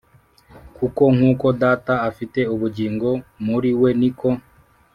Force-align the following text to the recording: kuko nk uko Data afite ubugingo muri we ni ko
kuko 0.77 1.03
nk 1.15 1.21
uko 1.31 1.47
Data 1.61 1.93
afite 2.09 2.39
ubugingo 2.53 3.09
muri 3.45 3.69
we 3.81 3.89
ni 3.99 4.09
ko 4.19 4.29